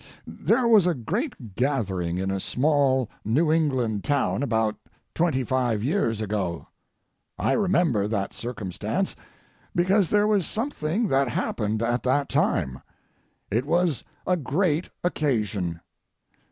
[0.25, 4.75] There was a great gathering in a small New England town, about
[5.13, 6.67] twenty five years ago.
[7.37, 9.15] I remember that circumstance
[9.75, 12.81] because there was something that happened at that time.
[13.51, 15.81] It was a great occasion.